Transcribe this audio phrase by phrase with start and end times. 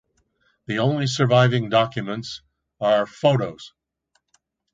[0.65, 2.41] The only surviving documents
[2.79, 3.71] are photos.